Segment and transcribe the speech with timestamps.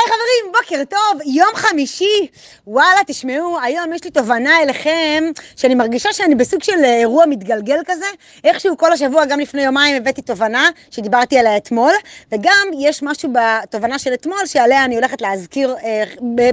[0.00, 2.26] היי חברים, בוקר טוב, יום חמישי.
[2.66, 5.24] וואלה, תשמעו, היום יש לי תובנה אליכם,
[5.56, 8.06] שאני מרגישה שאני בסוג של אה, אירוע מתגלגל כזה.
[8.44, 11.92] איכשהו כל השבוע, גם לפני יומיים, הבאתי תובנה שדיברתי עליה אתמול,
[12.32, 16.04] וגם יש משהו בתובנה של אתמול שעליה אני הולכת להזכיר אה,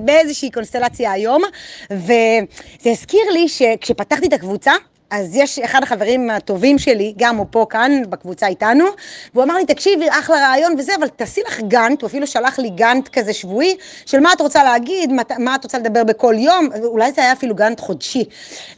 [0.01, 1.43] באיזושהי קונסטלציה היום.
[1.91, 2.45] וזה
[2.85, 4.73] הזכיר לי שכשפתחתי את הקבוצה,
[5.09, 8.85] אז יש אחד החברים הטובים שלי, גם הוא פה כאן בקבוצה איתנו,
[9.33, 12.69] והוא אמר לי, תקשיבי, אחלה רעיון וזה, אבל תעשי לך גאנט, הוא אפילו שלח לי
[12.69, 16.69] גאנט כזה שבועי, של מה את רוצה להגיד, מה, מה את רוצה לדבר בכל יום,
[16.83, 18.23] אולי זה היה אפילו גאנט חודשי.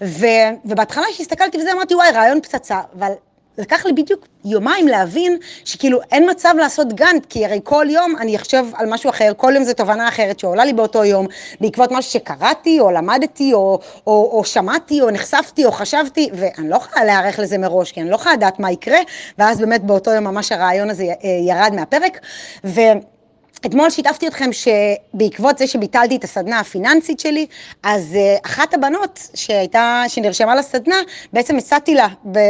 [0.01, 0.25] ו,
[0.65, 3.11] ובהתחלה כשהסתכלתי וזה, אמרתי, וואי, רעיון פצצה, אבל
[3.59, 8.35] לקח לי בדיוק יומיים להבין שכאילו אין מצב לעשות גאנט, כי הרי כל יום אני
[8.35, 11.27] אחשוב על משהו אחר, כל יום זו תובנה אחרת שעולה לי באותו יום,
[11.61, 16.75] בעקבות משהו שקראתי, או למדתי, או, או, או שמעתי, או נחשפתי, או חשבתי, ואני לא
[16.75, 18.99] יכולה להיערך לזה מראש, כי אני לא יכולה לדעת מה יקרה,
[19.37, 22.19] ואז באמת באותו יום ממש הרעיון הזה אה, ירד מהפרק.
[22.65, 22.81] ו...
[23.65, 27.45] אתמול שיתפתי אתכם שבעקבות זה שביטלתי את הסדנה הפיננסית שלי,
[27.83, 30.95] אז uh, אחת הבנות שהייתה, שנרשמה לסדנה,
[31.33, 32.07] בעצם הצעתי לה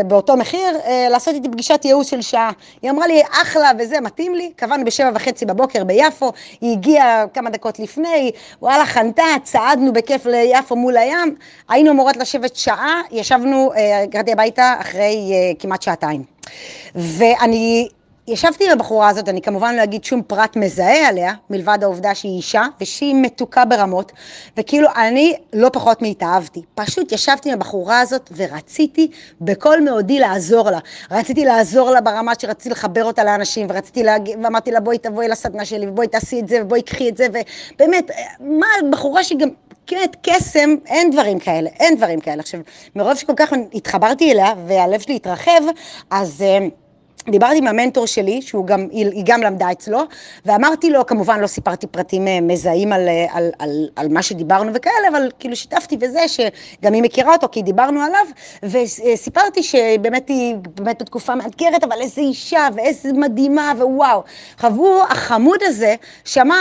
[0.07, 2.51] באותו מחיר uh, לעשות איתי פגישת ייעוץ של שעה.
[2.81, 7.49] היא אמרה לי, אחלה וזה, מתאים לי, קבענו בשבע וחצי בבוקר ביפו, היא הגיעה כמה
[7.49, 8.31] דקות לפני,
[8.61, 11.35] וואלה, חנתה, צעדנו בכיף ליפו מול הים,
[11.69, 16.23] היינו אמורות לשבת שעה, ישבנו, אה, הגעתי uh, הביתה אחרי כמעט שעתיים.
[16.95, 17.87] ואני
[18.29, 22.37] ישבתי עם הבחורה הזאת, אני כמובן לא אגיד שום פרט מזהה עליה, מלבד העובדה שהיא
[22.37, 24.11] אישה, ושהיא מתוקה ברמות,
[24.57, 26.61] וכאילו אני לא פחות מהתאהבתי.
[26.75, 30.79] פשוט ישבתי עם הבחורה הזאת ורציתי בכל מאודי לעזור לה.
[31.11, 35.65] רציתי לעזור לה ברמה שרציתי לחבר אותה לאנשים, ורציתי להגיד, ואמרתי לה בואי תבואי לסדנה
[35.65, 37.27] שלי, ובואי תעשי את זה, ובואי קחי את זה,
[37.75, 39.49] ובאמת, מה, בחורה שהיא גם...
[39.91, 42.39] באמת קסם, אין דברים כאלה, אין דברים כאלה.
[42.39, 42.59] עכשיו,
[42.95, 45.61] מרוב שכל כך התחברתי אליה והלב שלי התרחב,
[46.11, 46.43] אז...
[47.31, 49.99] דיברתי עם המנטור שלי, שהוא גם, היא גם למדה אצלו,
[50.45, 54.71] ואמרתי לו, כמובן לא סיפרתי פרטים אה, מזהים על, אה, על, על, על מה שדיברנו
[54.73, 58.25] וכאלה, אבל כאילו שיתפתי בזה שגם היא מכירה אותו, כי דיברנו עליו,
[58.63, 64.23] וסיפרתי שבאמת היא באמת בתקופה מאתגרת, אבל איזה אישה, ואיזה מדהימה, ווואו.
[64.57, 65.95] חוו החמוד הזה,
[66.25, 66.55] שמע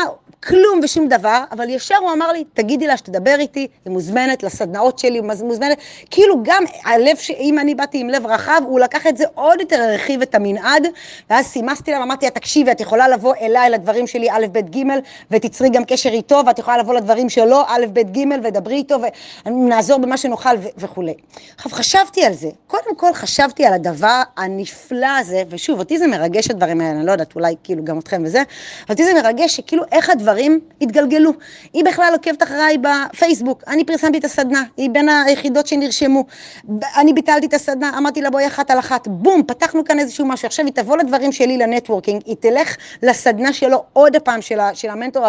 [0.46, 4.98] כלום ושום דבר, אבל ישר הוא אמר לי, תגידי לה שתדבר איתי, היא מוזמנת לסדנאות
[4.98, 5.78] שלי, היא מוזמנת,
[6.10, 9.80] כאילו גם הלב, אם אני באתי עם לב רחב, הוא לקח את זה עוד יותר,
[9.80, 10.86] הרחיב את המנעד,
[11.30, 14.82] ואז סימסתי לה, אמרתי לה, תקשיבי, את יכולה לבוא אליי לדברים שלי א', ב', ג',
[15.30, 18.96] ותצרי גם קשר איתו, ואת יכולה לבוא לדברים שלו, א', ב', ג', ודברי איתו,
[19.46, 21.14] ונעזור במה שנוכל וכולי.
[21.56, 26.50] עכשיו, חשבתי על זה, קודם כל חשבתי על הדבר הנפלא הזה, ושוב, אותי זה מרגש
[26.50, 28.42] הדברים האלה, אני לא יודעת, אולי כאילו גם אתכם וזה,
[28.90, 31.32] אותי זה מרגש שכאילו איך הדברים דברים התגלגלו.
[31.72, 36.24] היא בכלל עוקבת אחריי בפייסבוק, אני פרסמתי את הסדנה, היא בין היחידות שנרשמו.
[36.96, 40.46] אני ביטלתי את הסדנה, אמרתי לה בואי אחת על אחת, בום, פתחנו כאן איזשהו משהו.
[40.46, 45.26] עכשיו היא תבוא לדברים שלי לנטוורקינג, היא תלך לסדנה שלו עוד הפעם, של, של המנטור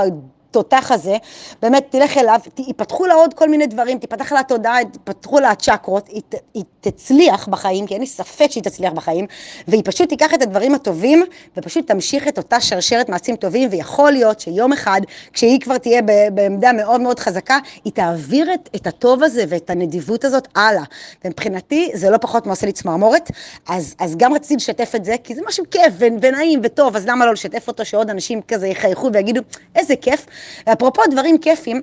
[0.49, 1.17] התותח הזה,
[1.61, 6.07] באמת תלך אליו, ייפתחו לה עוד כל מיני דברים, תיפתח לה התודעה, ייפתחו לה הצ'קרות,
[6.07, 6.21] היא,
[6.53, 9.25] היא תצליח בחיים, כי אין לי ספק שהיא תצליח בחיים,
[9.67, 11.23] והיא פשוט תיקח את הדברים הטובים,
[11.57, 15.01] ופשוט תמשיך את אותה שרשרת מעשים טובים, ויכול להיות שיום אחד,
[15.33, 16.01] כשהיא כבר תהיה
[16.33, 20.83] בעמדה מאוד מאוד חזקה, היא תעביר את, את הטוב הזה ואת הנדיבות הזאת הלאה.
[21.25, 23.31] ומבחינתי זה לא פחות מעושה לי צמרמורת,
[23.67, 27.25] אז, אז גם רציתי לשתף את זה, כי זה משהו כיף ונעים וטוב, אז למה
[27.25, 29.41] לא לשתף אותו שעוד אנשים כזה יחייכו ויגידו,
[29.75, 30.25] איזה כיף.
[30.67, 31.81] ואפרופו דברים כיפים,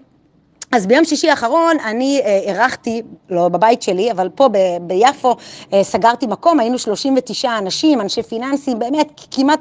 [0.73, 5.37] אז ביום שישי האחרון אני אה, אירחתי, לא בבית שלי, אבל פה ב, ביפו
[5.73, 9.61] אה, סגרתי מקום, היינו 39 אנשים, אנשי פיננסים, באמת כמעט,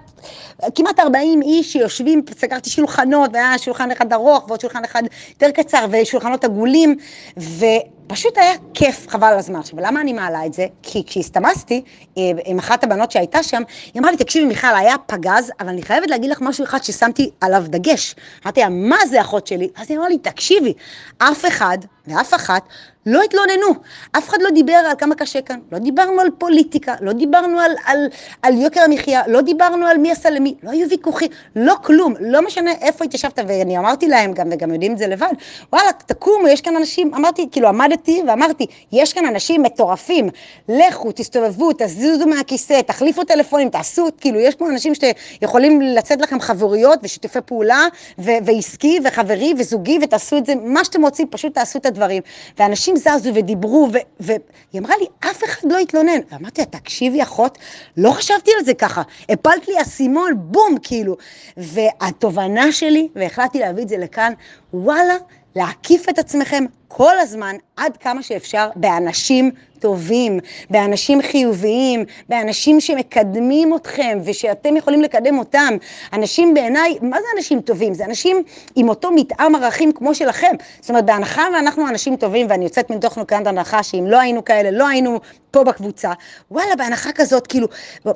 [0.76, 5.86] כמעט 40 איש שיושבים, סגרתי שולחנות, והיה שולחן אחד ארוך ועוד שולחן אחד יותר קצר
[5.92, 6.96] ושולחנות עגולים,
[7.40, 7.66] ו...
[8.08, 9.60] פשוט היה כיף, חבל על הזמן.
[9.60, 10.68] עכשיו, למה אני מעלה את זה?
[10.82, 11.84] כי כשהסתמסתי
[12.18, 13.62] אה, עם אחת הבנות שהייתה שם,
[13.94, 17.30] היא אמרה לי, תקשיבי מיכל, היה פגז, אבל אני חייבת להגיד לך משהו אחד ששמתי
[17.42, 18.16] עליו דגש.
[18.44, 19.70] אמרתי לה, מה זה אחות שלי?
[19.76, 20.74] אז היא אמרה לי, תקשיבי,
[21.18, 21.78] אף אחד
[22.08, 22.64] ואף אחת
[23.06, 23.68] לא התלוננו,
[24.12, 27.72] אף אחד לא דיבר על כמה קשה כאן, לא דיברנו על פוליטיקה, לא דיברנו על,
[27.86, 28.08] על,
[28.42, 32.42] על יוקר המחיה, לא דיברנו על מי עשה למי, לא היו ויכוחים, לא כלום, לא
[32.42, 35.28] משנה איפה התיישבת, ואני אמרתי להם גם, וגם יודעים את זה לבד,
[35.74, 40.30] וואלה, תקומו, יש כאן אנשים, אמרתי, כאילו עמדתי ואמרתי, יש כאן אנשים מטורפים,
[40.70, 47.00] לכו, תסתובבו, תזוזו מהכיסא, תחליפו טלפונים, תעשו, כאילו, יש פה אנשים שיכולים לצאת לכם חברויות
[47.04, 47.88] ושיתופי פעולה,
[48.20, 52.22] ו- ועסקי וחברי וזוגי, ותעשו את זה, מה שאתם רוצים, פשוט תעשו את הדברים.
[52.60, 53.90] ואנשים אנשים זזו ודיברו,
[54.20, 54.40] והיא
[54.78, 56.20] אמרה לי, אף אחד לא התלונן.
[56.32, 57.58] ואמרתי לה, תקשיבי אחות,
[57.98, 59.02] לא חשבתי על זה ככה.
[59.30, 61.16] הפלת לי אסימון, בום, כאילו.
[61.58, 64.34] והתובנה שלי, והחלטתי להביא את זה לכאן,
[64.76, 65.16] וואלה,
[65.56, 70.40] להקיף את עצמכם כל הזמן, עד כמה שאפשר, באנשים טובים,
[70.70, 75.74] באנשים חיוביים, באנשים שמקדמים אתכם ושאתם יכולים לקדם אותם.
[76.14, 77.94] אנשים בעיניי, מה זה אנשים טובים?
[77.94, 78.44] זה אנשים
[78.76, 80.56] עם אותו מתאם ערכים כמו שלכם.
[80.82, 84.72] זאת אומרת, בהנחה ואנחנו אנשים טובים, ואני יוצאת מתוך נקודת הנחה שאם לא היינו כאלה,
[84.72, 85.20] לא היינו
[85.56, 86.12] פה בקבוצה,
[86.52, 87.68] וואלה, בהנחה כזאת, כאילו,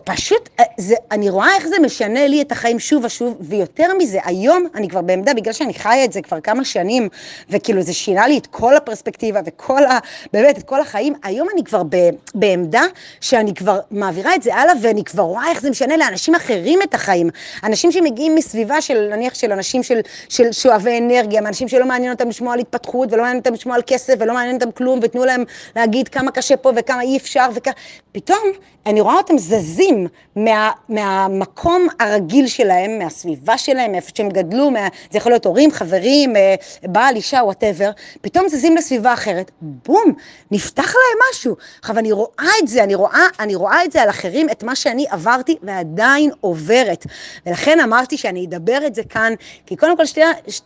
[0.03, 4.19] פשוט, אה, זה, אני רואה איך זה משנה לי את החיים שוב ושוב, ויותר מזה,
[4.24, 7.09] היום אני כבר בעמדה, בגלל שאני חיה את זה כבר כמה שנים,
[7.50, 9.97] וכאילו זה שינה לי את כל הפרספקטיבה וכל ה...
[10.33, 11.95] באמת, את כל החיים, היום אני כבר ב,
[12.36, 12.81] בעמדה
[13.21, 16.94] שאני כבר מעבירה את זה הלאה, ואני כבר רואה איך זה משנה לאנשים אחרים את
[16.94, 17.30] החיים.
[17.63, 20.00] אנשים שמגיעים מסביבה של, נניח, של אנשים של,
[20.30, 23.81] של שואבי אנרגיה, מאנשים שלא מעניין אותם לשמוע על התפתחות, ולא מעניין אותם לשמוע על
[23.88, 25.44] כסף, ולא מעניין אותם כלום, ותנו להם
[25.75, 27.74] להגיד כמה קשה פה וכמה אי אפשר, וכמה...
[28.12, 28.40] פתאום
[28.86, 35.18] אני רואה אותם זזים מה, מהמקום הרגיל שלהם, מהסביבה שלהם, מאיפה שהם גדלו, מה, זה
[35.18, 37.92] יכול להיות הורים, חברים, אה, בעל, אישה, וואטאבר,
[38.22, 40.14] פתאום זזים לסביבה אחרת, בום,
[40.52, 41.56] נפתח להם משהו.
[41.80, 44.76] עכשיו, אני רואה את זה, אני רואה, אני רואה את זה על אחרים, את מה
[44.76, 47.06] שאני עברתי ועדיין עוברת.
[47.46, 49.34] ולכן אמרתי שאני אדבר את זה כאן,
[49.66, 50.62] כי קודם כל שתי, ש,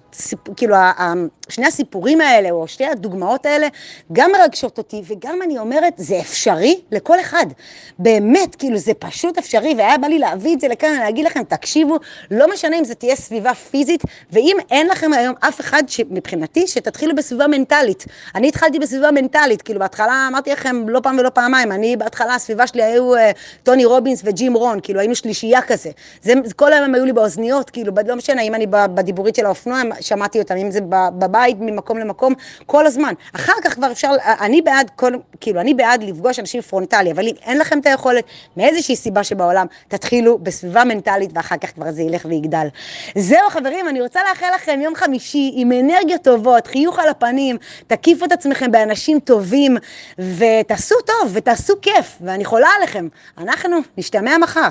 [0.55, 0.75] כאילו,
[1.49, 3.67] שני הסיפורים האלה, או שתי הדוגמאות האלה,
[4.11, 6.19] גם מרגשות אותי, וגם אני אומרת, זה
[6.53, 7.45] אפשרי לכל אחד.
[7.99, 11.97] באמת, כאילו, זה פשוט אפשרי, והיה בא לי להביא את זה לכאן, להגיד לכם, תקשיבו,
[12.31, 14.01] לא משנה אם זה תהיה סביבה פיזית,
[14.31, 18.05] ואם אין לכם היום אף אחד, מבחינתי, שתתחילו בסביבה מנטלית.
[18.35, 22.67] אני התחלתי בסביבה מנטלית, כאילו, בהתחלה אמרתי לכם לא פעם ולא פעמיים, אני בהתחלה, הסביבה
[22.67, 23.19] שלי היו אה,
[23.63, 25.89] טוני רובינס וג'ים רון, כאילו, היינו שלישייה כזה.
[26.21, 29.81] זה, כל היום הם היו לי באוזניות, כאילו, לא משנה, אם אני בדיבורית של האופנוע,
[30.01, 32.33] שמעתי אותם, אם זה בבית, ממקום למקום,
[32.65, 33.13] כל הזמן.
[33.35, 34.11] אחר כך כבר אפשר,
[34.41, 38.23] אני בעד, כל, כאילו, אני בעד לפגוש אנשים פרונטלי, אבל אם אין לכם את היכולת,
[38.57, 42.67] מאיזושהי סיבה שבעולם, תתחילו בסביבה מנטלית, ואחר כך כבר זה ילך ויגדל.
[43.15, 47.57] זהו, חברים, אני רוצה לאחל לכם יום חמישי עם אנרגיות טובות, חיוך על הפנים,
[47.87, 49.77] תקיפו את עצמכם באנשים טובים,
[50.19, 53.07] ותעשו טוב, ותעשו כיף, ואני חולה עליכם.
[53.37, 54.69] אנחנו נשתמע מחר.